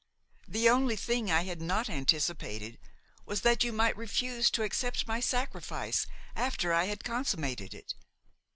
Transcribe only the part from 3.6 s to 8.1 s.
you might refuse to accept my sacrifice after I had consummated it.